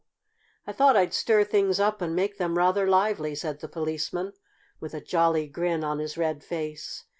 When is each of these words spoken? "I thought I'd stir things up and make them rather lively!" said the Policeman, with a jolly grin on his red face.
"I 0.65 0.71
thought 0.71 0.97
I'd 0.97 1.13
stir 1.13 1.43
things 1.43 1.79
up 1.79 2.01
and 2.01 2.15
make 2.15 2.39
them 2.39 2.57
rather 2.57 2.87
lively!" 2.89 3.35
said 3.35 3.59
the 3.59 3.67
Policeman, 3.67 4.33
with 4.79 4.95
a 4.95 4.99
jolly 4.99 5.47
grin 5.47 5.83
on 5.83 5.99
his 5.99 6.17
red 6.17 6.43
face. 6.43 7.03